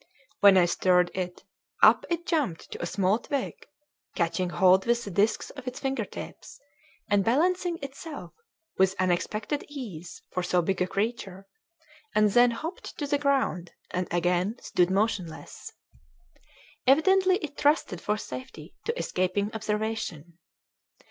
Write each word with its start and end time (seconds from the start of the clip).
When 0.39 0.57
I 0.57 0.65
stirred 0.65 1.11
it 1.13 1.43
up 1.83 2.07
it 2.09 2.25
jumped 2.25 2.71
to 2.71 2.81
a 2.81 2.87
small 2.87 3.19
twig, 3.19 3.53
catching 4.15 4.49
hold 4.49 4.87
with 4.87 5.03
the 5.03 5.11
disks 5.11 5.51
of 5.51 5.67
its 5.67 5.79
finger 5.79 6.05
tips, 6.05 6.59
and 7.07 7.23
balancing 7.23 7.77
itself 7.83 8.33
with 8.79 8.95
unexpected 8.99 9.63
ease 9.69 10.23
for 10.31 10.41
so 10.41 10.63
big 10.63 10.81
a 10.81 10.87
creature, 10.87 11.45
and 12.15 12.31
then 12.31 12.49
hopped 12.49 12.97
to 12.97 13.05
the 13.05 13.19
ground 13.19 13.73
and 13.91 14.07
again 14.11 14.55
stood 14.59 14.89
motionless. 14.89 15.71
Evidently 16.87 17.35
it 17.35 17.55
trusted 17.55 18.01
for 18.01 18.17
safety 18.17 18.73
to 18.85 18.97
escaping 18.97 19.53
observation. 19.53 20.39